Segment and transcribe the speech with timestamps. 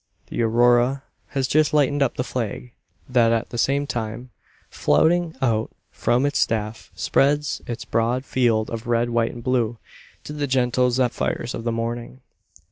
[0.31, 2.73] The Aurora has just lighted up the flag,
[3.07, 4.31] that at the same time
[4.67, 9.77] flouting out from its staff spreads its broad field of red, white, and blue
[10.23, 12.21] to the gentle zephyrs of the morning.